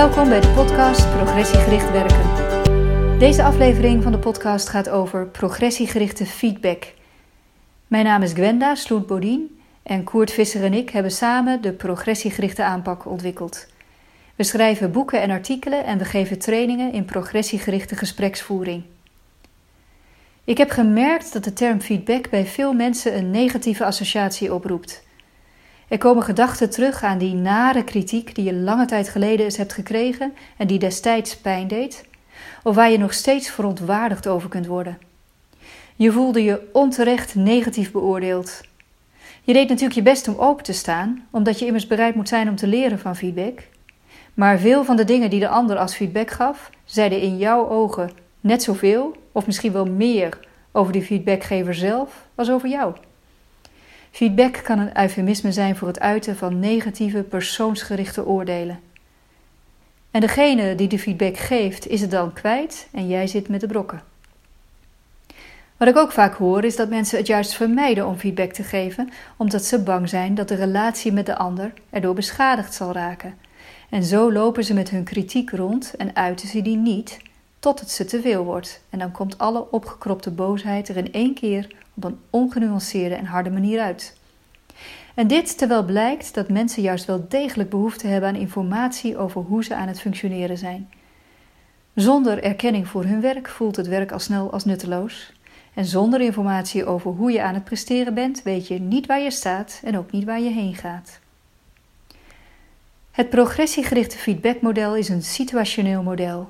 Welkom 0.00 0.28
bij 0.28 0.40
de 0.40 0.48
podcast 0.48 1.10
Progressiegericht 1.10 1.90
Werken. 1.90 3.18
Deze 3.18 3.42
aflevering 3.42 4.02
van 4.02 4.12
de 4.12 4.18
podcast 4.18 4.68
gaat 4.68 4.88
over 4.88 5.26
progressiegerichte 5.26 6.26
feedback. 6.26 6.84
Mijn 7.86 8.04
naam 8.04 8.22
is 8.22 8.32
Gwenda 8.32 8.74
Sloet-Bodien 8.74 9.60
en 9.82 10.04
Koert 10.04 10.32
Visser 10.32 10.64
en 10.64 10.74
ik 10.74 10.90
hebben 10.90 11.12
samen 11.12 11.62
de 11.62 11.72
progressiegerichte 11.72 12.64
aanpak 12.64 13.06
ontwikkeld. 13.06 13.66
We 14.34 14.44
schrijven 14.44 14.92
boeken 14.92 15.22
en 15.22 15.30
artikelen 15.30 15.84
en 15.84 15.98
we 15.98 16.04
geven 16.04 16.38
trainingen 16.38 16.92
in 16.92 17.04
progressiegerichte 17.04 17.96
gespreksvoering. 17.96 18.82
Ik 20.44 20.58
heb 20.58 20.70
gemerkt 20.70 21.32
dat 21.32 21.44
de 21.44 21.52
term 21.52 21.80
feedback 21.80 22.30
bij 22.30 22.46
veel 22.46 22.72
mensen 22.72 23.16
een 23.16 23.30
negatieve 23.30 23.84
associatie 23.84 24.54
oproept. 24.54 25.08
Er 25.90 25.98
komen 25.98 26.22
gedachten 26.22 26.70
terug 26.70 27.02
aan 27.02 27.18
die 27.18 27.34
nare 27.34 27.84
kritiek 27.84 28.34
die 28.34 28.44
je 28.44 28.54
lange 28.54 28.86
tijd 28.86 29.08
geleden 29.08 29.44
eens 29.44 29.56
hebt 29.56 29.72
gekregen 29.72 30.32
en 30.56 30.66
die 30.66 30.78
destijds 30.78 31.36
pijn 31.36 31.68
deed, 31.68 32.04
of 32.62 32.74
waar 32.74 32.90
je 32.90 32.98
nog 32.98 33.12
steeds 33.12 33.50
verontwaardigd 33.50 34.26
over 34.26 34.48
kunt 34.48 34.66
worden. 34.66 34.98
Je 35.96 36.12
voelde 36.12 36.44
je 36.44 36.68
onterecht 36.72 37.34
negatief 37.34 37.92
beoordeeld. 37.92 38.60
Je 39.42 39.52
deed 39.52 39.68
natuurlijk 39.68 39.94
je 39.94 40.02
best 40.02 40.28
om 40.28 40.38
open 40.38 40.64
te 40.64 40.72
staan, 40.72 41.26
omdat 41.30 41.58
je 41.58 41.66
immers 41.66 41.86
bereid 41.86 42.14
moet 42.14 42.28
zijn 42.28 42.48
om 42.48 42.56
te 42.56 42.66
leren 42.66 42.98
van 42.98 43.16
feedback. 43.16 43.62
Maar 44.34 44.58
veel 44.58 44.84
van 44.84 44.96
de 44.96 45.04
dingen 45.04 45.30
die 45.30 45.40
de 45.40 45.48
ander 45.48 45.76
als 45.76 45.94
feedback 45.94 46.30
gaf, 46.30 46.70
zeiden 46.84 47.20
in 47.20 47.38
jouw 47.38 47.68
ogen 47.68 48.10
net 48.40 48.62
zoveel, 48.62 49.16
of 49.32 49.46
misschien 49.46 49.72
wel 49.72 49.86
meer, 49.86 50.38
over 50.72 50.92
die 50.92 51.02
feedbackgever 51.02 51.74
zelf 51.74 52.26
als 52.34 52.50
over 52.50 52.68
jou. 52.68 52.94
Feedback 54.20 54.60
kan 54.62 54.78
een 54.78 54.98
eufemisme 54.98 55.52
zijn 55.52 55.76
voor 55.76 55.88
het 55.88 56.00
uiten 56.00 56.36
van 56.36 56.58
negatieve 56.58 57.22
persoonsgerichte 57.22 58.26
oordelen. 58.26 58.80
En 60.10 60.20
degene 60.20 60.74
die 60.74 60.88
de 60.88 60.98
feedback 60.98 61.36
geeft, 61.36 61.86
is 61.86 62.00
het 62.00 62.10
dan 62.10 62.32
kwijt 62.32 62.88
en 62.92 63.08
jij 63.08 63.26
zit 63.26 63.48
met 63.48 63.60
de 63.60 63.66
brokken. 63.66 64.02
Wat 65.76 65.88
ik 65.88 65.96
ook 65.96 66.12
vaak 66.12 66.34
hoor 66.34 66.64
is 66.64 66.76
dat 66.76 66.88
mensen 66.88 67.18
het 67.18 67.26
juist 67.26 67.54
vermijden 67.54 68.06
om 68.06 68.16
feedback 68.16 68.52
te 68.52 68.62
geven, 68.62 69.10
omdat 69.36 69.64
ze 69.64 69.82
bang 69.82 70.08
zijn 70.08 70.34
dat 70.34 70.48
de 70.48 70.54
relatie 70.54 71.12
met 71.12 71.26
de 71.26 71.36
ander 71.36 71.72
erdoor 71.90 72.14
beschadigd 72.14 72.74
zal 72.74 72.92
raken. 72.92 73.34
En 73.90 74.04
zo 74.04 74.32
lopen 74.32 74.64
ze 74.64 74.74
met 74.74 74.90
hun 74.90 75.04
kritiek 75.04 75.50
rond 75.50 75.94
en 75.96 76.16
uiten 76.16 76.48
ze 76.48 76.62
die 76.62 76.76
niet, 76.76 77.18
tot 77.60 77.80
het 77.80 77.90
ze 77.90 78.04
te 78.04 78.20
veel 78.20 78.44
wordt. 78.44 78.82
En 78.90 78.98
dan 78.98 79.10
komt 79.10 79.38
alle 79.38 79.70
opgekropte 79.70 80.30
boosheid 80.30 80.88
er 80.88 80.96
in 80.96 81.12
één 81.12 81.34
keer 81.34 81.74
op 81.94 82.04
een 82.04 82.18
ongenuanceerde 82.30 83.14
en 83.14 83.24
harde 83.24 83.50
manier 83.50 83.80
uit. 83.80 84.18
En 85.14 85.26
dit 85.26 85.58
terwijl 85.58 85.84
blijkt 85.84 86.34
dat 86.34 86.48
mensen 86.48 86.82
juist 86.82 87.04
wel 87.04 87.26
degelijk 87.28 87.70
behoefte 87.70 88.06
hebben 88.06 88.28
aan 88.28 88.36
informatie 88.36 89.18
over 89.18 89.40
hoe 89.40 89.64
ze 89.64 89.74
aan 89.74 89.88
het 89.88 90.00
functioneren 90.00 90.58
zijn. 90.58 90.88
Zonder 91.94 92.42
erkenning 92.42 92.88
voor 92.88 93.04
hun 93.04 93.20
werk 93.20 93.48
voelt 93.48 93.76
het 93.76 93.88
werk 93.88 94.12
al 94.12 94.18
snel 94.18 94.52
als 94.52 94.64
nutteloos. 94.64 95.32
En 95.74 95.84
zonder 95.84 96.20
informatie 96.20 96.84
over 96.84 97.10
hoe 97.10 97.32
je 97.32 97.42
aan 97.42 97.54
het 97.54 97.64
presteren 97.64 98.14
bent, 98.14 98.42
weet 98.42 98.68
je 98.68 98.80
niet 98.80 99.06
waar 99.06 99.20
je 99.20 99.30
staat 99.30 99.80
en 99.84 99.98
ook 99.98 100.12
niet 100.12 100.24
waar 100.24 100.40
je 100.40 100.50
heen 100.50 100.74
gaat. 100.74 101.18
Het 103.10 103.30
progressiegerichte 103.30 104.18
feedbackmodel 104.18 104.96
is 104.96 105.08
een 105.08 105.22
situationeel 105.22 106.02
model. 106.02 106.46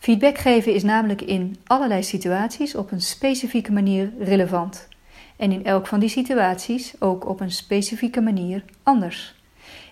Feedback 0.00 0.38
geven 0.38 0.74
is 0.74 0.82
namelijk 0.82 1.22
in 1.22 1.56
allerlei 1.66 2.02
situaties 2.02 2.74
op 2.74 2.90
een 2.90 3.00
specifieke 3.00 3.72
manier 3.72 4.12
relevant. 4.18 4.88
En 5.36 5.52
in 5.52 5.64
elk 5.64 5.86
van 5.86 6.00
die 6.00 6.08
situaties 6.08 6.94
ook 6.98 7.28
op 7.28 7.40
een 7.40 7.50
specifieke 7.50 8.20
manier 8.20 8.64
anders. 8.82 9.34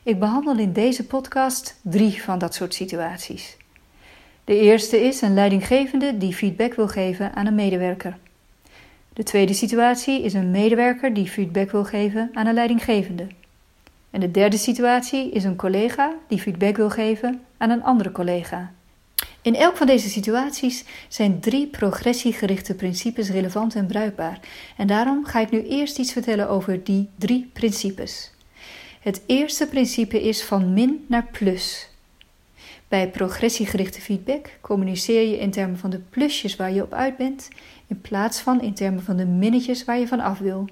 Ik 0.02 0.18
behandel 0.18 0.58
in 0.58 0.72
deze 0.72 1.06
podcast 1.06 1.80
drie 1.82 2.22
van 2.22 2.38
dat 2.38 2.54
soort 2.54 2.74
situaties. 2.74 3.56
De 4.44 4.60
eerste 4.60 5.00
is 5.00 5.20
een 5.20 5.34
leidinggevende 5.34 6.18
die 6.18 6.34
feedback 6.34 6.74
wil 6.74 6.88
geven 6.88 7.34
aan 7.34 7.46
een 7.46 7.54
medewerker. 7.54 8.16
De 9.12 9.22
tweede 9.22 9.54
situatie 9.54 10.22
is 10.22 10.34
een 10.34 10.50
medewerker 10.50 11.14
die 11.14 11.26
feedback 11.26 11.70
wil 11.70 11.84
geven 11.84 12.30
aan 12.32 12.46
een 12.46 12.54
leidinggevende. 12.54 13.26
En 14.10 14.20
de 14.20 14.30
derde 14.30 14.56
situatie 14.56 15.30
is 15.30 15.44
een 15.44 15.56
collega 15.56 16.14
die 16.28 16.40
feedback 16.40 16.76
wil 16.76 16.90
geven 16.90 17.40
aan 17.58 17.70
een 17.70 17.82
andere 17.82 18.12
collega. 18.12 18.76
In 19.42 19.54
elk 19.54 19.76
van 19.76 19.86
deze 19.86 20.08
situaties 20.08 20.84
zijn 21.08 21.40
drie 21.40 21.66
progressiegerichte 21.66 22.74
principes 22.74 23.30
relevant 23.30 23.74
en 23.74 23.86
bruikbaar. 23.86 24.40
En 24.76 24.86
daarom 24.86 25.24
ga 25.24 25.40
ik 25.40 25.50
nu 25.50 25.62
eerst 25.62 25.98
iets 25.98 26.12
vertellen 26.12 26.48
over 26.48 26.84
die 26.84 27.08
drie 27.16 27.50
principes. 27.52 28.32
Het 29.00 29.20
eerste 29.26 29.66
principe 29.66 30.22
is 30.22 30.42
van 30.44 30.72
min 30.72 31.04
naar 31.08 31.26
plus. 31.32 31.90
Bij 32.88 33.10
progressiegerichte 33.10 34.00
feedback 34.00 34.50
communiceer 34.60 35.28
je 35.28 35.38
in 35.38 35.50
termen 35.50 35.78
van 35.78 35.90
de 35.90 35.98
plusjes 35.98 36.56
waar 36.56 36.72
je 36.72 36.82
op 36.82 36.92
uit 36.92 37.16
bent, 37.16 37.48
in 37.86 38.00
plaats 38.00 38.40
van 38.40 38.62
in 38.62 38.74
termen 38.74 39.02
van 39.02 39.16
de 39.16 39.26
minnetjes 39.26 39.84
waar 39.84 39.98
je 39.98 40.08
van 40.08 40.20
af 40.20 40.38
wil. 40.38 40.68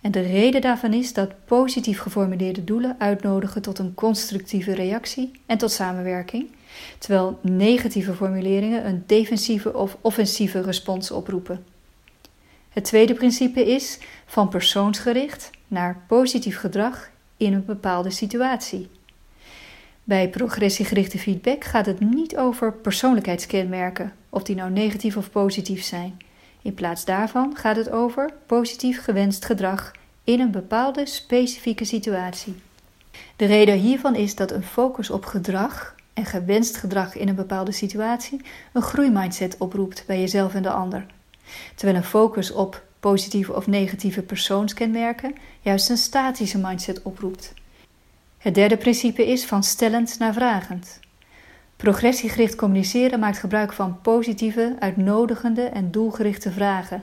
En 0.00 0.10
de 0.10 0.20
reden 0.20 0.60
daarvan 0.60 0.92
is 0.92 1.12
dat 1.12 1.44
positief 1.44 1.98
geformuleerde 1.98 2.64
doelen 2.64 2.96
uitnodigen 2.98 3.62
tot 3.62 3.78
een 3.78 3.94
constructieve 3.94 4.74
reactie 4.74 5.30
en 5.46 5.58
tot 5.58 5.70
samenwerking, 5.70 6.50
terwijl 6.98 7.38
negatieve 7.42 8.14
formuleringen 8.14 8.86
een 8.86 9.02
defensieve 9.06 9.74
of 9.74 9.96
offensieve 10.00 10.60
respons 10.60 11.10
oproepen. 11.10 11.64
Het 12.68 12.84
tweede 12.84 13.14
principe 13.14 13.66
is 13.66 13.98
van 14.26 14.48
persoonsgericht 14.48 15.50
naar 15.68 16.02
positief 16.06 16.58
gedrag 16.58 17.10
in 17.36 17.52
een 17.52 17.64
bepaalde 17.64 18.10
situatie. 18.10 18.88
Bij 20.04 20.28
progressiegerichte 20.28 21.18
feedback 21.18 21.64
gaat 21.64 21.86
het 21.86 22.00
niet 22.00 22.36
over 22.36 22.72
persoonlijkheidskenmerken, 22.72 24.12
of 24.28 24.42
die 24.42 24.56
nou 24.56 24.70
negatief 24.70 25.16
of 25.16 25.30
positief 25.30 25.82
zijn. 25.82 26.16
In 26.62 26.74
plaats 26.74 27.04
daarvan 27.04 27.56
gaat 27.56 27.76
het 27.76 27.90
over 27.90 28.30
positief 28.46 29.02
gewenst 29.04 29.44
gedrag 29.44 29.92
in 30.24 30.40
een 30.40 30.50
bepaalde 30.50 31.06
specifieke 31.06 31.84
situatie. 31.84 32.54
De 33.36 33.44
reden 33.44 33.78
hiervan 33.78 34.14
is 34.14 34.34
dat 34.34 34.50
een 34.50 34.62
focus 34.62 35.10
op 35.10 35.24
gedrag 35.24 35.94
en 36.20 36.26
gewenst 36.26 36.76
gedrag 36.76 37.16
in 37.16 37.28
een 37.28 37.34
bepaalde 37.34 37.72
situatie 37.72 38.40
een 38.72 38.82
groeimindset 38.82 39.56
oproept 39.58 40.04
bij 40.06 40.20
jezelf 40.20 40.54
en 40.54 40.62
de 40.62 40.70
ander. 40.70 41.06
Terwijl 41.74 41.98
een 41.98 42.04
focus 42.04 42.52
op 42.52 42.84
positieve 43.00 43.54
of 43.54 43.66
negatieve 43.66 44.22
persoonskenmerken 44.22 45.34
juist 45.60 45.90
een 45.90 45.96
statische 45.96 46.58
mindset 46.58 47.02
oproept. 47.02 47.54
Het 48.38 48.54
derde 48.54 48.76
principe 48.76 49.26
is 49.26 49.44
van 49.44 49.62
stellend 49.62 50.18
naar 50.18 50.32
vragend. 50.32 51.00
Progressiegericht 51.76 52.54
communiceren 52.54 53.18
maakt 53.18 53.38
gebruik 53.38 53.72
van 53.72 54.00
positieve, 54.00 54.76
uitnodigende 54.78 55.62
en 55.62 55.90
doelgerichte 55.90 56.52
vragen. 56.52 57.02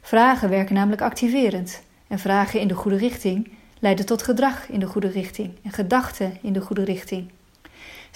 Vragen 0.00 0.48
werken 0.48 0.74
namelijk 0.74 1.02
activerend 1.02 1.82
en 2.08 2.18
vragen 2.18 2.60
in 2.60 2.68
de 2.68 2.74
goede 2.74 2.96
richting 2.96 3.52
leiden 3.78 4.06
tot 4.06 4.22
gedrag 4.22 4.68
in 4.68 4.80
de 4.80 4.86
goede 4.86 5.08
richting 5.08 5.52
en 5.62 5.70
gedachten 5.70 6.38
in 6.42 6.52
de 6.52 6.60
goede 6.60 6.84
richting. 6.84 7.30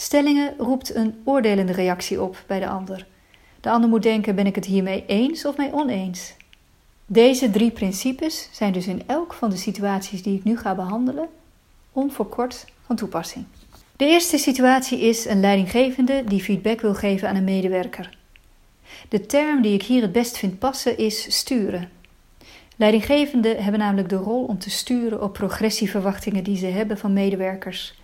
Stellingen 0.01 0.55
roept 0.59 0.95
een 0.95 1.21
oordelende 1.25 1.73
reactie 1.73 2.23
op 2.23 2.45
bij 2.47 2.61
de 2.61 2.69
ander. 2.69 3.07
De 3.61 3.71
ander 3.71 3.89
moet 3.89 4.03
denken: 4.03 4.35
ben 4.35 4.47
ik 4.47 4.55
het 4.55 4.65
hiermee 4.65 5.05
eens 5.07 5.45
of 5.45 5.57
mee 5.57 5.73
oneens? 5.73 6.35
Deze 7.07 7.51
drie 7.51 7.71
principes 7.71 8.49
zijn 8.53 8.73
dus 8.73 8.87
in 8.87 9.03
elk 9.07 9.33
van 9.33 9.51
de 9.51 9.57
situaties 9.57 10.23
die 10.23 10.37
ik 10.37 10.45
nu 10.45 10.59
ga 10.59 10.75
behandelen 10.75 11.29
onverkort 11.93 12.65
van 12.87 12.97
toepassing. 12.97 13.45
De 13.97 14.05
eerste 14.05 14.39
situatie 14.39 15.01
is 15.01 15.25
een 15.25 15.41
leidinggevende 15.41 16.25
die 16.25 16.43
feedback 16.43 16.81
wil 16.81 16.95
geven 16.95 17.29
aan 17.29 17.37
een 17.37 17.45
medewerker. 17.45 18.19
De 19.09 19.27
term 19.27 19.63
die 19.63 19.75
ik 19.75 19.83
hier 19.83 20.03
het 20.03 20.13
best 20.13 20.39
vind 20.39 20.59
passen 20.59 20.99
is 20.99 21.37
sturen. 21.37 21.91
Leidinggevenden 22.77 23.63
hebben 23.63 23.81
namelijk 23.81 24.09
de 24.09 24.17
rol 24.17 24.45
om 24.45 24.59
te 24.59 24.71
sturen 24.71 25.23
op 25.23 25.33
progressieverwachtingen 25.33 26.45
die 26.45 26.57
ze 26.57 26.67
hebben 26.67 26.99
van 26.99 27.13
medewerkers. 27.13 27.97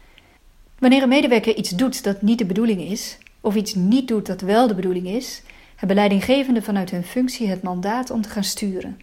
Wanneer 0.78 1.02
een 1.02 1.08
medewerker 1.08 1.56
iets 1.56 1.70
doet 1.70 2.04
dat 2.04 2.22
niet 2.22 2.38
de 2.38 2.46
bedoeling 2.46 2.80
is, 2.80 3.18
of 3.40 3.54
iets 3.54 3.74
niet 3.74 4.08
doet 4.08 4.26
dat 4.26 4.40
wel 4.40 4.66
de 4.66 4.74
bedoeling 4.74 5.06
is, 5.06 5.42
hebben 5.76 5.96
leidinggevenden 5.96 6.62
vanuit 6.62 6.90
hun 6.90 7.04
functie 7.04 7.48
het 7.48 7.62
mandaat 7.62 8.10
om 8.10 8.22
te 8.22 8.28
gaan 8.28 8.44
sturen. 8.44 9.00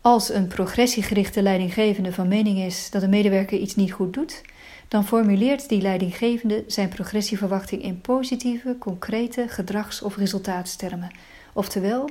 Als 0.00 0.32
een 0.32 0.46
progressiegerichte 0.46 1.42
leidinggevende 1.42 2.12
van 2.12 2.28
mening 2.28 2.58
is 2.58 2.90
dat 2.90 3.02
een 3.02 3.10
medewerker 3.10 3.58
iets 3.58 3.74
niet 3.74 3.92
goed 3.92 4.14
doet, 4.14 4.42
dan 4.88 5.04
formuleert 5.04 5.68
die 5.68 5.80
leidinggevende 5.80 6.64
zijn 6.66 6.88
progressieverwachting 6.88 7.82
in 7.82 8.00
positieve, 8.00 8.76
concrete 8.78 9.44
gedrags- 9.48 10.02
of 10.02 10.16
resultaatstermen. 10.16 11.10
Oftewel, 11.52 12.10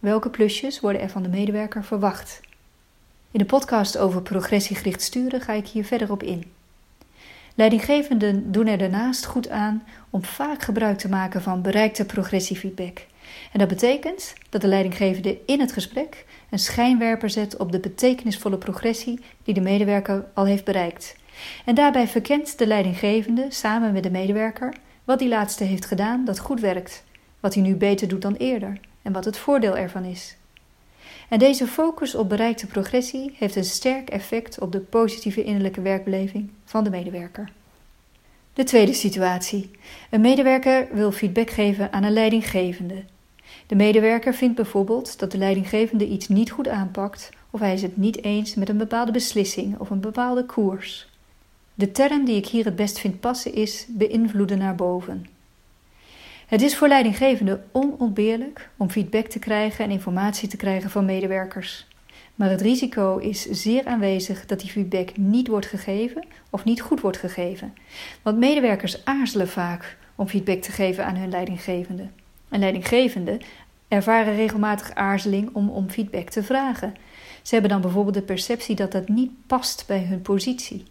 welke 0.00 0.30
plusjes 0.30 0.80
worden 0.80 1.02
er 1.02 1.10
van 1.10 1.22
de 1.22 1.28
medewerker 1.28 1.84
verwacht? 1.84 2.40
In 3.30 3.38
de 3.38 3.44
podcast 3.44 3.98
over 3.98 4.22
progressiegericht 4.22 5.02
sturen 5.02 5.40
ga 5.40 5.52
ik 5.52 5.66
hier 5.66 5.84
verder 5.84 6.10
op 6.10 6.22
in. 6.22 6.44
Leidinggevenden 7.54 8.52
doen 8.52 8.66
er 8.66 8.78
daarnaast 8.78 9.24
goed 9.24 9.48
aan 9.48 9.82
om 10.10 10.24
vaak 10.24 10.62
gebruik 10.62 10.98
te 10.98 11.08
maken 11.08 11.42
van 11.42 11.62
bereikte 11.62 12.04
progressiefeedback. 12.04 13.06
En 13.52 13.58
dat 13.58 13.68
betekent 13.68 14.34
dat 14.48 14.60
de 14.60 14.68
leidinggevende 14.68 15.38
in 15.46 15.60
het 15.60 15.72
gesprek 15.72 16.26
een 16.50 16.58
schijnwerper 16.58 17.30
zet 17.30 17.56
op 17.56 17.72
de 17.72 17.80
betekenisvolle 17.80 18.58
progressie 18.58 19.20
die 19.42 19.54
de 19.54 19.60
medewerker 19.60 20.24
al 20.34 20.44
heeft 20.44 20.64
bereikt 20.64 21.16
En 21.64 21.74
daarbij 21.74 22.08
verkent 22.08 22.58
de 22.58 22.66
leidinggevende 22.66 23.46
samen 23.48 23.92
met 23.92 24.02
de 24.02 24.10
medewerker 24.10 24.74
wat 25.04 25.18
die 25.18 25.28
laatste 25.28 25.64
heeft 25.64 25.86
gedaan 25.86 26.24
dat 26.24 26.38
goed 26.38 26.60
werkt, 26.60 27.04
wat 27.40 27.54
hij 27.54 27.62
nu 27.62 27.76
beter 27.76 28.08
doet 28.08 28.22
dan 28.22 28.34
eerder 28.34 28.80
en 29.02 29.12
wat 29.12 29.24
het 29.24 29.36
voordeel 29.36 29.76
ervan 29.76 30.04
is. 30.04 30.36
En 31.32 31.38
deze 31.38 31.66
focus 31.66 32.14
op 32.14 32.28
bereikte 32.28 32.66
progressie 32.66 33.34
heeft 33.38 33.56
een 33.56 33.64
sterk 33.64 34.10
effect 34.10 34.58
op 34.60 34.72
de 34.72 34.78
positieve 34.78 35.44
innerlijke 35.44 35.80
werkbeleving 35.80 36.50
van 36.64 36.84
de 36.84 36.90
medewerker. 36.90 37.52
De 38.52 38.64
tweede 38.64 38.92
situatie. 38.92 39.70
Een 40.10 40.20
medewerker 40.20 40.88
wil 40.90 41.12
feedback 41.12 41.50
geven 41.50 41.92
aan 41.92 42.02
een 42.02 42.12
leidinggevende. 42.12 43.04
De 43.66 43.74
medewerker 43.74 44.34
vindt 44.34 44.56
bijvoorbeeld 44.56 45.18
dat 45.18 45.30
de 45.30 45.38
leidinggevende 45.38 46.06
iets 46.06 46.28
niet 46.28 46.50
goed 46.50 46.68
aanpakt 46.68 47.30
of 47.50 47.60
hij 47.60 47.72
is 47.72 47.82
het 47.82 47.96
niet 47.96 48.24
eens 48.24 48.54
met 48.54 48.68
een 48.68 48.78
bepaalde 48.78 49.12
beslissing 49.12 49.78
of 49.78 49.90
een 49.90 50.00
bepaalde 50.00 50.46
koers. 50.46 51.08
De 51.74 51.92
term 51.92 52.24
die 52.24 52.36
ik 52.36 52.46
hier 52.46 52.64
het 52.64 52.76
best 52.76 52.98
vind 52.98 53.20
passen 53.20 53.54
is 53.54 53.86
beïnvloeden 53.88 54.58
naar 54.58 54.74
boven. 54.74 55.26
Het 56.52 56.62
is 56.62 56.76
voor 56.76 56.88
leidinggevenden 56.88 57.64
onontbeerlijk 57.70 58.70
om 58.76 58.90
feedback 58.90 59.26
te 59.26 59.38
krijgen 59.38 59.84
en 59.84 59.90
informatie 59.90 60.48
te 60.48 60.56
krijgen 60.56 60.90
van 60.90 61.04
medewerkers. 61.04 61.86
Maar 62.34 62.50
het 62.50 62.60
risico 62.60 63.16
is 63.16 63.42
zeer 63.50 63.86
aanwezig 63.86 64.46
dat 64.46 64.60
die 64.60 64.70
feedback 64.70 65.16
niet 65.16 65.48
wordt 65.48 65.66
gegeven 65.66 66.26
of 66.50 66.64
niet 66.64 66.80
goed 66.80 67.00
wordt 67.00 67.16
gegeven. 67.16 67.74
Want 68.22 68.38
medewerkers 68.38 69.04
aarzelen 69.04 69.48
vaak 69.48 69.96
om 70.14 70.28
feedback 70.28 70.62
te 70.62 70.72
geven 70.72 71.06
aan 71.06 71.16
hun 71.16 71.30
leidinggevende. 71.30 72.06
En 72.48 72.60
leidinggevenden 72.60 73.40
ervaren 73.88 74.34
regelmatig 74.34 74.94
aarzeling 74.94 75.50
om 75.52 75.68
om 75.68 75.90
feedback 75.90 76.28
te 76.28 76.42
vragen. 76.42 76.94
Ze 77.42 77.52
hebben 77.52 77.70
dan 77.70 77.80
bijvoorbeeld 77.80 78.14
de 78.14 78.22
perceptie 78.22 78.76
dat 78.76 78.92
dat 78.92 79.08
niet 79.08 79.30
past 79.46 79.84
bij 79.86 80.04
hun 80.04 80.22
positie. 80.22 80.84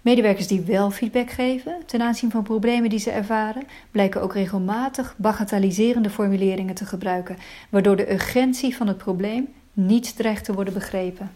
Medewerkers 0.00 0.46
die 0.46 0.60
wel 0.60 0.90
feedback 0.90 1.30
geven 1.30 1.76
ten 1.86 2.02
aanzien 2.02 2.30
van 2.30 2.42
problemen 2.42 2.90
die 2.90 2.98
ze 2.98 3.10
ervaren, 3.10 3.62
blijken 3.90 4.22
ook 4.22 4.34
regelmatig 4.34 5.14
bagatelliserende 5.16 6.10
formuleringen 6.10 6.74
te 6.74 6.86
gebruiken, 6.86 7.36
waardoor 7.68 7.96
de 7.96 8.12
urgentie 8.12 8.76
van 8.76 8.86
het 8.86 8.96
probleem 8.96 9.48
niet 9.72 10.16
dreigt 10.16 10.44
te 10.44 10.54
worden 10.54 10.74
begrepen. 10.74 11.30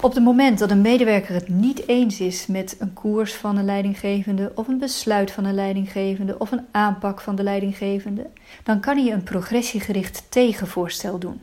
Op 0.00 0.14
het 0.14 0.24
moment 0.24 0.58
dat 0.58 0.70
een 0.70 0.80
medewerker 0.80 1.34
het 1.34 1.48
niet 1.48 1.88
eens 1.88 2.20
is 2.20 2.46
met 2.46 2.76
een 2.78 2.92
koers 2.92 3.34
van 3.34 3.56
een 3.56 3.64
leidinggevende 3.64 4.52
of 4.54 4.68
een 4.68 4.78
besluit 4.78 5.30
van 5.30 5.44
een 5.44 5.54
leidinggevende 5.54 6.38
of 6.38 6.50
een 6.50 6.66
aanpak 6.70 7.20
van 7.20 7.36
de 7.36 7.42
leidinggevende, 7.42 8.26
dan 8.62 8.80
kan 8.80 8.96
hij 8.98 9.12
een 9.12 9.22
progressiegericht 9.22 10.26
tegenvoorstel 10.28 11.18
doen. 11.18 11.40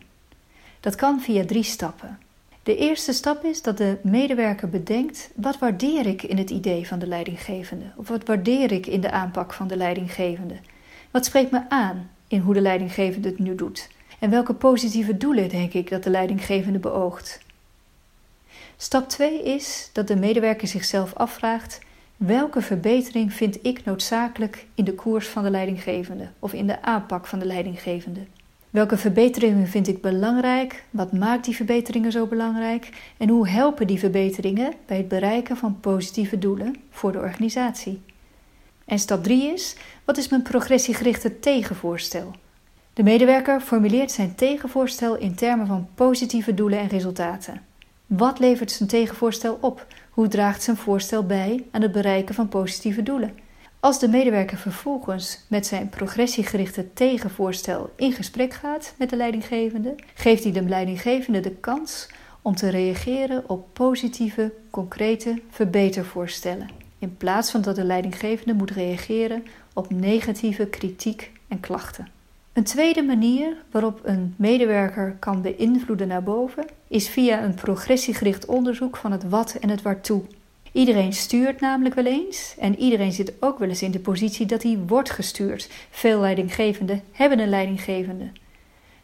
Dat 0.80 0.96
kan 0.96 1.22
via 1.22 1.46
drie 1.46 1.64
stappen. 1.64 2.20
De 2.66 2.78
eerste 2.78 3.14
stap 3.14 3.44
is 3.44 3.62
dat 3.62 3.78
de 3.78 3.98
medewerker 4.04 4.70
bedenkt: 4.70 5.30
wat 5.36 5.60
waardeer 5.60 6.06
ik 6.06 6.24
in 6.24 6.38
het 6.38 6.50
idee 6.50 6.88
van 6.88 7.00
de 7.00 7.08
leidinggevende? 7.08 7.86
Of 7.96 8.08
wat 8.08 8.26
waardeer 8.26 8.72
ik 8.72 8.88
in 8.88 9.02
de 9.02 9.12
aanpak 9.12 9.54
van 9.54 9.68
de 9.68 9.78
leidinggevende? 9.78 10.56
Wat 11.12 11.26
spreekt 11.26 11.52
me 11.52 11.70
aan 11.70 12.10
in 12.28 12.40
hoe 12.40 12.54
de 12.54 12.62
leidinggevende 12.62 13.28
het 13.28 13.40
nu 13.40 13.56
doet? 13.56 13.90
En 14.20 14.30
welke 14.30 14.54
positieve 14.54 15.18
doelen 15.18 15.50
denk 15.50 15.74
ik 15.74 15.90
dat 15.90 16.04
de 16.04 16.10
leidinggevende 16.10 16.80
beoogt? 16.80 17.40
Stap 18.78 19.10
2 19.10 19.44
is 19.44 19.90
dat 19.94 20.08
de 20.08 20.16
medewerker 20.16 20.68
zichzelf 20.68 21.14
afvraagt: 21.14 21.80
welke 22.18 22.62
verbetering 22.62 23.34
vind 23.34 23.66
ik 23.66 23.86
noodzakelijk 23.86 24.66
in 24.76 24.84
de 24.84 24.94
koers 24.94 25.28
van 25.28 25.44
de 25.44 25.50
leidinggevende 25.50 26.30
of 26.40 26.54
in 26.54 26.68
de 26.68 26.82
aanpak 26.82 27.28
van 27.28 27.40
de 27.40 27.46
leidinggevende? 27.46 28.22
Welke 28.76 28.98
verbeteringen 28.98 29.68
vind 29.68 29.88
ik 29.88 30.02
belangrijk? 30.02 30.84
Wat 30.90 31.12
maakt 31.12 31.46
die 31.46 31.56
verbeteringen 31.56 32.12
zo 32.12 32.26
belangrijk? 32.26 32.90
En 33.18 33.30
hoe 33.30 33.48
helpen 33.48 33.88
die 33.88 34.00
verbeteringen 34.00 34.74
bij 34.86 34.98
het 34.98 35.08
bereiken 35.08 35.58
van 35.58 35.80
positieve 35.80 36.38
doelen 36.38 36.76
voor 36.90 37.12
de 37.12 37.18
organisatie? 37.18 38.02
En 38.86 39.00
stap 39.00 39.24
3 39.24 39.54
is: 39.54 39.76
wat 40.06 40.18
is 40.18 40.30
mijn 40.30 40.42
progressiegerichte 40.42 41.40
tegenvoorstel? 41.40 42.32
De 42.94 43.04
medewerker 43.04 43.62
formuleert 43.62 44.12
zijn 44.12 44.36
tegenvoorstel 44.36 45.18
in 45.18 45.36
termen 45.36 45.68
van 45.68 45.88
positieve 45.96 46.54
doelen 46.54 46.80
en 46.80 46.88
resultaten. 46.88 47.62
Wat 48.06 48.40
levert 48.40 48.72
zijn 48.72 48.90
tegenvoorstel 48.90 49.58
op? 49.62 49.86
Hoe 50.10 50.28
draagt 50.28 50.64
zijn 50.64 50.78
voorstel 50.78 51.26
bij 51.26 51.64
aan 51.72 51.82
het 51.82 51.92
bereiken 51.92 52.36
van 52.36 52.48
positieve 52.50 53.04
doelen? 53.04 53.45
Als 53.86 54.00
de 54.00 54.08
medewerker 54.08 54.58
vervolgens 54.58 55.40
met 55.48 55.66
zijn 55.66 55.90
progressiegerichte 55.90 56.94
tegenvoorstel 56.94 57.90
in 57.96 58.12
gesprek 58.12 58.54
gaat 58.54 58.94
met 58.98 59.10
de 59.10 59.16
leidinggevende, 59.16 59.96
geeft 60.14 60.44
hij 60.44 60.52
de 60.52 60.62
leidinggevende 60.62 61.40
de 61.40 61.52
kans 61.52 62.08
om 62.42 62.56
te 62.56 62.70
reageren 62.70 63.50
op 63.50 63.68
positieve, 63.74 64.54
concrete 64.70 65.42
verbetervoorstellen, 65.50 66.70
in 67.00 67.18
plaats 67.18 67.52
van 67.52 67.62
dat 67.62 67.76
de 67.76 67.84
leidinggevende 67.84 68.54
moet 68.54 68.72
reageren 68.72 69.44
op 69.74 69.90
negatieve 69.90 70.66
kritiek 70.66 71.32
en 71.48 71.60
klachten. 71.60 72.08
Een 72.54 72.64
tweede 72.64 73.02
manier 73.02 73.58
waarop 73.72 74.00
een 74.04 74.34
medewerker 74.38 75.16
kan 75.20 75.42
beïnvloeden 75.42 76.08
naar 76.08 76.24
boven 76.24 76.66
is 76.88 77.10
via 77.10 77.44
een 77.44 77.56
progressiegericht 77.56 78.46
onderzoek 78.46 78.98
van 78.98 79.12
het 79.12 79.30
wat 79.30 79.56
en 79.60 79.70
het 79.70 79.82
waartoe. 79.82 80.24
Iedereen 80.76 81.14
stuurt 81.14 81.60
namelijk 81.60 81.96
wel 81.96 82.06
eens 82.06 82.56
en 82.60 82.80
iedereen 82.80 83.12
zit 83.12 83.34
ook 83.40 83.60
wel 83.60 83.70
eens 83.70 83.82
in 83.82 83.92
de 83.92 84.00
positie 84.00 84.46
dat 84.46 84.64
hij 84.64 84.80
wordt 84.88 85.10
gestuurd. 85.10 85.70
Veel 85.90 86.20
leidinggevenden 86.20 87.02
hebben 87.12 87.40
een 87.40 87.50
leidinggevende. 87.50 88.32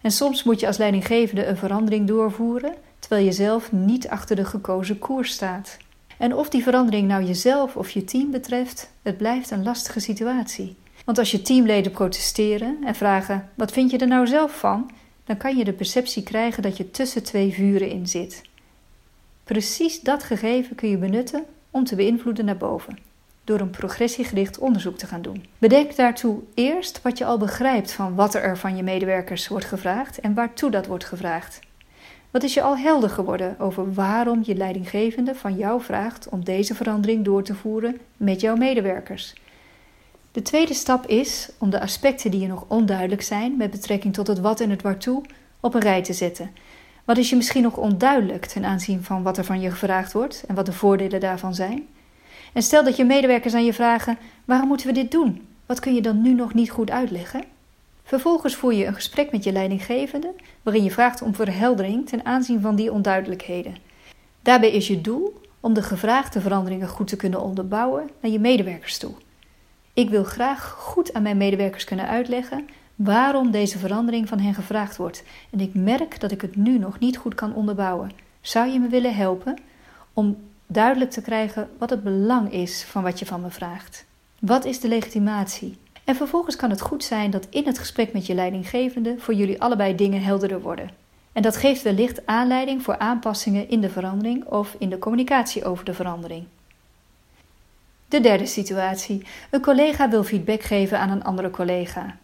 En 0.02 0.12
soms 0.12 0.44
moet 0.44 0.60
je 0.60 0.68
als 0.68 0.78
leidinggevende 0.78 1.46
een 1.46 1.58
verandering 1.58 2.08
doorvoeren 2.08 2.74
terwijl 3.00 3.26
je 3.26 3.32
zelf 3.32 3.72
niet 3.72 4.08
achter 4.08 4.36
de 4.36 4.46
gekozen 4.46 5.00
koers 5.00 5.32
staat. 5.32 5.78
En 6.18 6.36
of 6.36 6.50
die 6.50 6.64
verandering 6.64 7.08
nou 7.08 7.24
jezelf 7.24 7.76
of 7.76 7.90
je 7.90 8.04
team 8.04 8.32
betreft, 8.32 8.92
het 9.02 9.18
blijft 9.18 9.52
een 9.52 9.64
lastige 9.64 10.00
situatie. 10.00 10.76
Want 11.06 11.18
als 11.18 11.32
je 11.32 11.42
teamleden 11.42 11.92
protesteren 11.92 12.78
en 12.84 12.96
vragen: 12.96 13.50
wat 13.56 13.72
vind 13.72 13.92
je 13.92 13.98
er 13.98 14.08
nou 14.08 14.28
zelf 14.28 14.60
van? 14.60 14.92
dan 15.26 15.38
kan 15.38 15.58
je 15.58 15.64
de 15.64 15.74
perceptie 15.74 16.24
krijgen 16.24 16.64
dat 16.64 16.78
je 16.78 16.92
tussen 16.92 17.24
twee 17.24 17.54
vuren 17.54 17.90
in 17.90 18.08
zit. 18.08 18.42
Precies 19.44 20.02
dat 20.02 20.24
gegeven 20.24 20.76
kun 20.76 20.90
je 20.90 20.98
benutten 20.98 21.46
om 21.72 21.84
te 21.84 21.96
beïnvloeden 21.96 22.46
naar 22.46 22.58
boven, 22.58 22.98
door 23.44 23.60
een 23.60 23.70
progressiegericht 23.70 24.60
onderzoek 24.60 24.98
te 24.98 25.08
gaan 25.08 25.22
doen. 25.22 25.46
Bedenk 25.58 25.96
daartoe 25.96 26.40
eerst 26.54 27.02
wat 27.02 27.18
je 27.18 27.26
al 27.26 27.38
begrijpt 27.38 27.92
van 27.92 28.16
wat 28.16 28.34
er 28.34 28.58
van 28.58 28.76
je 28.76 28.84
medewerkers 28.84 29.48
wordt 29.48 29.66
gevraagd 29.66 30.20
en 30.20 30.34
waartoe 30.34 30.72
dat 30.72 30.86
wordt 30.86 31.06
gevraagd. 31.06 31.60
Wat 32.32 32.44
is 32.44 32.54
je 32.54 32.62
al 32.62 32.78
helder 32.78 33.10
geworden 33.10 33.60
over 33.60 33.94
waarom 33.94 34.42
je 34.44 34.56
leidinggevende 34.56 35.36
van 35.36 35.56
jou 35.56 35.82
vraagt 35.82 36.30
om 36.30 36.44
deze 36.44 36.76
verandering 36.76 37.26
door 37.26 37.44
te 37.44 37.56
voeren 37.56 38.00
met 38.18 38.42
jouw 38.42 38.56
medewerkers? 38.56 39.34
De 40.32 40.42
tweede 40.42 40.74
stap 40.74 41.08
is 41.08 41.50
om 41.58 41.70
de 41.70 41.82
aspecten 41.82 42.32
die 42.32 42.40
je 42.40 42.48
nog 42.48 42.66
onduidelijk 42.68 43.22
zijn 43.22 43.58
met 43.58 43.72
betrekking 43.72 44.14
tot 44.14 44.28
het 44.28 44.40
wat 44.40 44.60
en 44.60 44.70
het 44.70 44.82
waartoe 44.82 45.24
op 45.60 45.74
een 45.74 45.82
rij 45.82 46.04
te 46.04 46.14
zetten. 46.14 46.52
Wat 47.06 47.18
is 47.18 47.30
je 47.30 47.36
misschien 47.36 47.64
nog 47.64 47.78
onduidelijk 47.78 48.46
ten 48.46 48.66
aanzien 48.66 49.04
van 49.04 49.24
wat 49.24 49.38
er 49.38 49.46
van 49.46 49.62
je 49.62 49.72
gevraagd 49.72 50.14
wordt 50.14 50.44
en 50.48 50.56
wat 50.56 50.66
de 50.66 50.74
voordelen 50.74 51.20
daarvan 51.20 51.56
zijn? 51.56 51.88
En 52.54 52.62
stel 52.62 52.84
dat 52.84 52.96
je 52.96 53.06
medewerkers 53.06 53.54
aan 53.54 53.66
je 53.66 53.74
vragen: 53.74 54.18
waarom 54.46 54.68
moeten 54.68 54.88
we 54.88 54.94
dit 54.94 55.12
doen? 55.12 55.48
Wat 55.66 55.80
kun 55.80 55.94
je 55.94 56.02
dan 56.02 56.22
nu 56.22 56.34
nog 56.34 56.54
niet 56.54 56.72
goed 56.72 56.92
uitleggen? 56.92 57.44
Vervolgens 58.04 58.56
voer 58.56 58.74
je 58.74 58.86
een 58.86 58.94
gesprek 58.94 59.32
met 59.32 59.44
je 59.44 59.52
leidinggevende 59.52 60.34
waarin 60.62 60.84
je 60.84 60.92
vraagt 60.92 61.22
om 61.22 61.36
verheldering 61.36 62.10
ten 62.10 62.26
aanzien 62.26 62.62
van 62.62 62.76
die 62.76 62.92
onduidelijkheden. 62.92 63.76
Daarbij 64.42 64.72
is 64.72 64.88
je 64.88 65.02
doel 65.02 65.42
om 65.60 65.74
de 65.74 65.82
gevraagde 65.82 66.42
veranderingen 66.42 66.88
goed 66.88 67.08
te 67.08 67.16
kunnen 67.16 67.42
onderbouwen 67.42 68.10
naar 68.22 68.32
je 68.32 68.40
medewerkers 68.40 68.98
toe. 68.98 69.12
Ik 69.94 70.10
wil 70.10 70.24
graag 70.24 70.70
goed 70.70 71.14
aan 71.14 71.22
mijn 71.22 71.38
medewerkers 71.38 71.84
kunnen 71.84 72.08
uitleggen 72.08 72.68
waarom 73.04 73.52
deze 73.52 73.78
verandering 73.78 74.28
van 74.28 74.40
hen 74.40 74.54
gevraagd 74.54 74.98
wordt 74.98 75.24
en 75.50 75.60
ik 75.60 75.74
merk 75.74 76.20
dat 76.20 76.32
ik 76.32 76.42
het 76.42 76.56
nu 76.56 76.78
nog 76.78 77.00
niet 77.00 77.18
goed 77.18 77.36
kan 77.36 77.54
onderbouwen. 77.54 78.12
Zou 78.42 78.70
je 78.70 78.80
me 78.80 78.88
willen 78.88 79.16
helpen 79.16 79.58
om 80.14 80.38
duidelijk 80.68 81.12
te 81.12 81.22
krijgen 81.22 81.70
wat 81.78 81.90
het 81.90 82.04
belang 82.04 82.52
is 82.52 82.84
van 82.84 83.04
wat 83.04 83.20
je 83.20 83.26
van 83.26 83.42
me 83.42 83.50
vraagt? 83.50 84.06
Wat 84.40 84.66
is 84.66 84.80
de 84.80 84.88
legitimatie? 84.88 85.78
En 86.04 86.16
vervolgens 86.16 86.56
kan 86.56 86.70
het 86.70 86.82
goed 86.82 87.04
zijn 87.04 87.32
dat 87.32 87.48
in 87.50 87.66
het 87.66 87.80
gesprek 87.80 88.14
met 88.14 88.26
je 88.26 88.34
leidinggevende 88.34 89.16
voor 89.18 89.34
jullie 89.34 89.62
allebei 89.62 89.96
dingen 89.96 90.24
helderder 90.24 90.62
worden. 90.62 90.90
En 91.34 91.42
dat 91.42 91.58
geeft 91.58 91.82
wellicht 91.82 92.26
aanleiding 92.26 92.84
voor 92.84 92.98
aanpassingen 92.98 93.70
in 93.70 93.82
de 93.82 93.90
verandering 93.90 94.46
of 94.46 94.76
in 94.80 94.90
de 94.90 95.00
communicatie 95.00 95.66
over 95.66 95.86
de 95.86 95.94
verandering. 95.94 96.46
De 98.08 98.20
derde 98.20 98.46
situatie. 98.46 99.26
Een 99.50 99.62
collega 99.62 100.10
wil 100.10 100.24
feedback 100.24 100.62
geven 100.62 101.00
aan 101.00 101.10
een 101.10 101.24
andere 101.24 101.50
collega. 101.50 102.16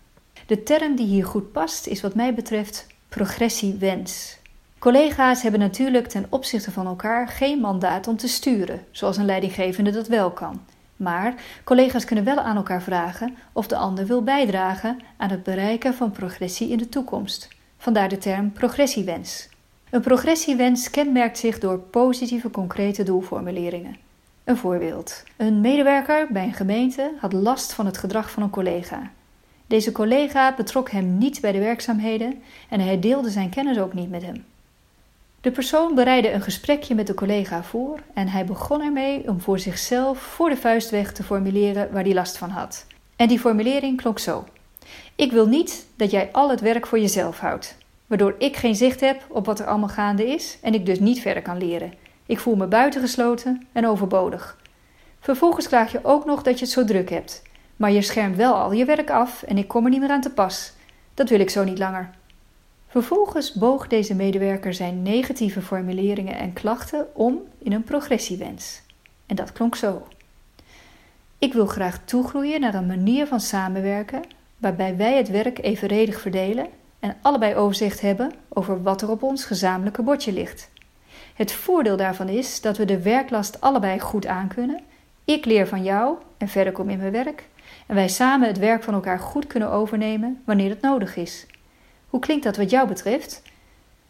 De 0.48 0.64
term 0.64 0.96
die 0.96 1.06
hier 1.06 1.26
goed 1.26 1.52
past 1.52 1.88
is 1.88 2.02
wat 2.02 2.16
mij 2.16 2.34
betreft 2.34 2.88
progressiewens. 3.10 4.38
Collega's 4.80 5.42
hebben 5.42 5.60
natuurlijk 5.60 6.08
ten 6.08 6.26
opzichte 6.30 6.72
van 6.72 6.86
elkaar 6.86 7.28
geen 7.28 7.60
mandaat 7.60 8.08
om 8.08 8.18
te 8.18 8.28
sturen, 8.28 8.86
zoals 8.92 9.18
een 9.18 9.26
leidinggevende 9.26 9.92
dat 9.92 10.08
wel 10.08 10.32
kan. 10.32 10.62
Maar 10.96 11.34
collega's 11.64 12.06
kunnen 12.06 12.26
wel 12.26 12.40
aan 12.40 12.56
elkaar 12.56 12.82
vragen 12.82 13.38
of 13.52 13.68
de 13.68 13.76
ander 13.76 14.06
wil 14.06 14.24
bijdragen 14.24 15.00
aan 15.18 15.30
het 15.30 15.44
bereiken 15.44 15.94
van 15.94 16.12
progressie 16.12 16.70
in 16.70 16.78
de 16.78 16.90
toekomst. 16.90 17.48
Vandaar 17.78 18.10
de 18.10 18.18
term 18.18 18.52
progressiewens. 18.52 19.50
Een 19.90 20.02
progressiewens 20.02 20.90
kenmerkt 20.90 21.38
zich 21.38 21.60
door 21.60 21.80
positieve 21.80 22.50
concrete 22.50 23.04
doelformuleringen. 23.04 23.98
Een 24.44 24.58
voorbeeld. 24.58 25.24
Een 25.38 25.62
medewerker 25.62 26.28
bij 26.30 26.44
een 26.44 26.54
gemeente 26.54 27.12
had 27.20 27.34
last 27.34 27.74
van 27.74 27.86
het 27.86 27.98
gedrag 27.98 28.32
van 28.32 28.44
een 28.44 28.50
collega. 28.50 29.12
Deze 29.68 29.92
collega 29.92 30.54
betrok 30.56 30.90
hem 30.90 31.18
niet 31.18 31.42
bij 31.42 31.52
de 31.52 31.60
werkzaamheden 31.60 32.42
en 32.70 32.80
hij 32.80 33.00
deelde 33.00 33.30
zijn 33.30 33.50
kennis 33.50 33.80
ook 33.80 33.94
niet 33.94 34.10
met 34.10 34.22
hem. 34.22 34.46
De 35.42 35.52
persoon 35.52 35.96
bereidde 35.96 36.32
een 36.32 36.42
gesprekje 36.42 36.96
met 36.96 37.08
de 37.08 37.14
collega 37.14 37.64
voor 37.64 38.00
en 38.14 38.28
hij 38.28 38.46
begon 38.46 38.82
ermee 38.82 39.28
om 39.28 39.42
voor 39.42 39.60
zichzelf 39.60 40.20
voor 40.20 40.50
de 40.50 40.58
vuist 40.58 40.90
weg 40.90 41.14
te 41.14 41.24
formuleren 41.24 41.92
waar 41.92 42.04
hij 42.04 42.14
last 42.14 42.38
van 42.38 42.50
had. 42.50 42.86
En 43.16 43.28
die 43.28 43.40
formulering 43.40 44.02
klonk 44.02 44.20
zo: 44.20 44.46
Ik 45.16 45.32
wil 45.32 45.48
niet 45.48 45.86
dat 45.96 46.12
jij 46.12 46.30
al 46.32 46.50
het 46.50 46.62
werk 46.62 46.88
voor 46.88 47.00
jezelf 47.00 47.40
houdt, 47.40 47.78
waardoor 48.08 48.36
ik 48.38 48.56
geen 48.56 48.76
zicht 48.76 49.00
heb 49.00 49.26
op 49.30 49.46
wat 49.46 49.60
er 49.60 49.66
allemaal 49.66 49.90
gaande 49.90 50.28
is 50.28 50.58
en 50.62 50.74
ik 50.74 50.86
dus 50.86 51.00
niet 51.00 51.20
verder 51.20 51.44
kan 51.44 51.58
leren. 51.58 51.94
Ik 52.26 52.40
voel 52.40 52.56
me 52.56 52.66
buitengesloten 52.66 53.68
en 53.72 53.88
overbodig. 53.88 54.58
Vervolgens 55.20 55.68
klaag 55.68 55.92
je 55.92 56.00
ook 56.04 56.26
nog 56.26 56.44
dat 56.44 56.60
je 56.60 56.66
het 56.66 56.74
zo 56.74 56.86
druk 56.86 57.10
hebt, 57.10 57.42
maar 57.78 57.92
je 57.92 58.02
schermt 58.02 58.36
wel 58.36 58.54
al 58.54 58.72
je 58.72 58.86
werk 58.86 59.10
af 59.10 59.44
en 59.44 59.58
ik 59.58 59.68
kom 59.68 59.84
er 59.84 59.90
niet 59.90 60.00
meer 60.00 60.10
aan 60.10 60.22
te 60.22 60.30
pas. 60.30 60.74
Dat 61.14 61.30
wil 61.30 61.40
ik 61.40 61.50
zo 61.50 61.64
niet 61.64 61.78
langer. 61.78 62.10
Vervolgens 62.88 63.54
boog 63.54 63.88
deze 63.88 64.16
medewerker 64.16 64.74
zijn 64.74 65.02
negatieve 65.02 65.62
formuleringen 65.62 66.38
en 66.38 66.54
klachten 66.54 67.08
om 67.16 67.42
in 67.58 67.74
een 67.74 67.84
progressiewens. 67.84 68.82
En 69.26 69.36
dat 69.36 69.52
klonk 69.52 69.76
zo. 69.76 70.08
Ik 71.38 71.54
wil 71.54 71.66
graag 71.66 72.00
toegroeien 72.06 72.60
naar 72.60 72.74
een 72.74 72.88
manier 72.88 73.28
van 73.28 73.40
samenwerken 73.40 74.22
waarbij 74.58 74.98
wij 74.98 75.18
het 75.18 75.30
werk 75.30 75.60
evenredig 75.60 76.22
verdelen 76.22 76.68
en 77.00 77.16
allebei 77.22 77.56
overzicht 77.56 78.02
hebben 78.02 78.32
over 78.50 78.84
wat 78.84 79.02
er 79.02 79.10
op 79.10 79.24
ons 79.24 79.46
gezamenlijke 79.46 80.02
bordje 80.02 80.34
ligt. 80.34 80.70
Het 81.34 81.52
voordeel 81.52 81.98
daarvan 81.98 82.30
is 82.30 82.62
dat 82.62 82.78
we 82.78 82.86
de 82.86 83.02
werklast 83.02 83.62
allebei 83.62 84.00
goed 84.00 84.26
aankunnen. 84.26 84.82
Ik 85.26 85.46
leer 85.46 85.68
van 85.68 85.84
jou 85.84 86.18
en 86.38 86.48
verder 86.48 86.74
kom 86.74 86.90
in 86.90 86.98
mijn 86.98 87.12
werk. 87.12 87.48
En 87.88 87.96
wij 87.96 88.08
samen 88.08 88.48
het 88.48 88.58
werk 88.58 88.84
van 88.84 88.94
elkaar 88.94 89.20
goed 89.20 89.48
kunnen 89.48 89.72
overnemen 89.72 90.42
wanneer 90.46 90.70
het 90.70 90.82
nodig 90.82 91.16
is. 91.16 91.46
Hoe 92.10 92.20
klinkt 92.20 92.44
dat 92.44 92.58
wat 92.58 92.70
jou 92.70 92.88
betreft? 92.88 93.42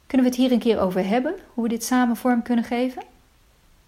Kunnen 0.08 0.28
we 0.28 0.34
het 0.34 0.42
hier 0.42 0.52
een 0.52 0.60
keer 0.60 0.80
over 0.80 1.08
hebben, 1.08 1.36
hoe 1.54 1.64
we 1.64 1.70
dit 1.70 1.84
samen 1.84 2.16
vorm 2.16 2.42
kunnen 2.42 2.66
geven? 2.66 3.04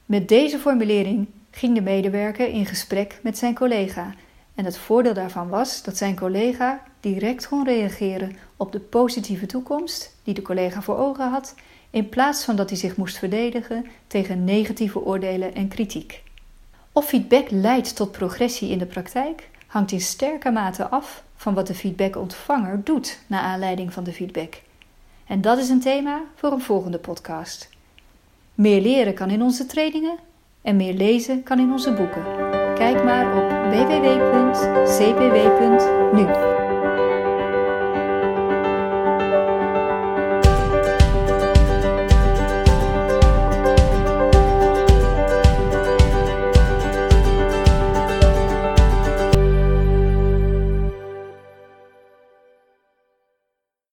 Met 0.05 0.27
deze 0.27 0.59
formulering 0.59 1.27
ging 1.51 1.75
de 1.75 1.81
medewerker 1.81 2.47
in 2.47 2.65
gesprek 2.65 3.19
met 3.23 3.37
zijn 3.37 3.55
collega. 3.55 4.13
En 4.55 4.65
het 4.65 4.77
voordeel 4.77 5.13
daarvan 5.13 5.49
was 5.49 5.83
dat 5.83 5.97
zijn 5.97 6.15
collega 6.15 6.83
direct 6.99 7.47
kon 7.47 7.65
reageren 7.65 8.35
op 8.57 8.71
de 8.71 8.79
positieve 8.79 9.45
toekomst 9.45 10.15
die 10.23 10.33
de 10.33 10.41
collega 10.41 10.81
voor 10.81 10.97
ogen 10.97 11.29
had, 11.29 11.55
in 11.89 12.09
plaats 12.09 12.43
van 12.43 12.55
dat 12.55 12.69
hij 12.69 12.77
zich 12.77 12.95
moest 12.95 13.17
verdedigen 13.17 13.85
tegen 14.07 14.43
negatieve 14.43 15.05
oordelen 15.05 15.55
en 15.55 15.67
kritiek. 15.67 16.23
Of 16.91 17.05
feedback 17.05 17.49
leidt 17.49 17.95
tot 17.95 18.11
progressie 18.11 18.69
in 18.69 18.77
de 18.77 18.85
praktijk, 18.85 19.49
hangt 19.69 19.91
in 19.91 20.01
sterke 20.01 20.51
mate 20.51 20.87
af 20.87 21.23
van 21.35 21.53
wat 21.53 21.67
de 21.67 21.75
feedbackontvanger 21.75 22.81
doet 22.83 23.19
naar 23.27 23.41
aanleiding 23.41 23.93
van 23.93 24.03
de 24.03 24.13
feedback. 24.13 24.61
En 25.25 25.41
dat 25.41 25.57
is 25.57 25.69
een 25.69 25.79
thema 25.79 26.21
voor 26.35 26.51
een 26.51 26.61
volgende 26.61 26.97
podcast. 26.97 27.69
Meer 28.53 28.81
leren 28.81 29.13
kan 29.13 29.29
in 29.29 29.41
onze 29.41 29.65
trainingen 29.65 30.17
en 30.61 30.75
meer 30.75 30.93
lezen 30.93 31.43
kan 31.43 31.59
in 31.59 31.71
onze 31.71 31.93
boeken. 31.93 32.23
Kijk 32.75 33.03
maar 33.03 33.35
op 33.37 33.49
www.cpw.nu. 33.71 34.37